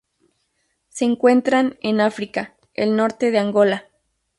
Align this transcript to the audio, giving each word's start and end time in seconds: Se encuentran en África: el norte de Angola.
Se 0.89 1.05
encuentran 1.05 1.77
en 1.83 2.01
África: 2.01 2.55
el 2.73 2.95
norte 2.95 3.29
de 3.29 3.37
Angola. 3.37 3.85